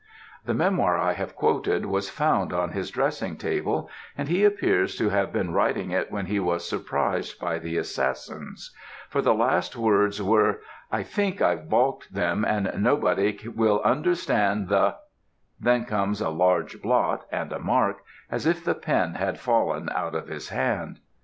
"The 0.47 0.55
memoir 0.55 0.97
I 0.97 1.13
have 1.13 1.35
quoted 1.35 1.85
was 1.85 2.09
found 2.09 2.51
on 2.51 2.71
his 2.71 2.89
dressing 2.89 3.37
table, 3.37 3.87
and 4.17 4.27
he 4.29 4.43
appears 4.43 4.95
to 4.95 5.09
have 5.09 5.31
been 5.31 5.53
writing 5.53 5.91
it 5.91 6.11
when 6.11 6.25
he 6.25 6.39
was 6.39 6.67
surprised 6.67 7.39
by 7.39 7.59
the 7.59 7.77
assassins; 7.77 8.75
for 9.09 9.21
the 9.21 9.35
last 9.35 9.75
words 9.75 10.19
were 10.19 10.59
'I 10.91 11.03
think 11.03 11.39
I've 11.39 11.69
baulked 11.69 12.11
them, 12.15 12.43
and 12.43 12.71
nobody 12.81 13.37
will 13.55 13.79
understand 13.83 14.69
the' 14.69 14.95
then 15.59 15.85
comes 15.85 16.19
a 16.19 16.29
large 16.31 16.81
blot 16.81 17.27
and 17.31 17.51
a 17.51 17.59
mark, 17.59 17.97
as 18.31 18.47
if 18.47 18.63
the 18.63 18.73
pen 18.73 19.13
had 19.13 19.39
fallen 19.39 19.87
out 19.91 20.15
of 20.15 20.29
his 20.29 20.49
hand. 20.49 20.99